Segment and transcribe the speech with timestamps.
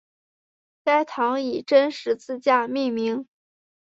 [0.83, 3.27] 该堂以真十字架命名。